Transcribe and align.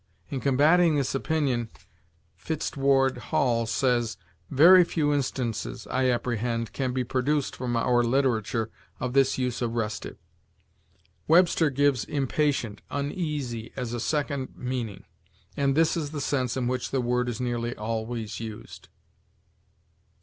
In 0.31 0.39
combating 0.39 0.95
this 0.95 1.13
opinion, 1.13 1.69
Fitzedward 2.35 3.19
Hall 3.29 3.67
says: 3.67 4.17
"Very 4.49 4.83
few 4.83 5.13
instances, 5.13 5.85
I 5.91 6.09
apprehend, 6.09 6.73
can 6.73 6.91
be 6.91 7.03
produced, 7.03 7.55
from 7.55 7.77
our 7.77 8.01
literature, 8.01 8.71
of 8.99 9.13
this 9.13 9.37
use 9.37 9.61
of 9.61 9.75
restive." 9.75 10.17
Webster 11.27 11.69
gives 11.69 12.03
impatient, 12.05 12.81
uneasy, 12.89 13.71
as 13.75 13.93
a 13.93 13.99
second 13.99 14.55
meaning; 14.55 15.03
and 15.55 15.75
this 15.75 15.95
is 15.95 16.09
the 16.09 16.19
sense 16.19 16.57
in 16.57 16.65
which 16.67 16.89
the 16.89 16.99
word 16.99 17.29
is 17.29 17.39
nearly 17.39 17.75
always 17.75 18.39
used. 18.39 18.89